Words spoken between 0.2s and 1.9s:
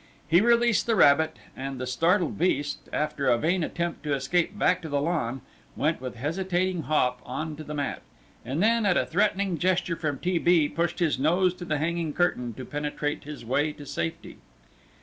He released the rabbit, and the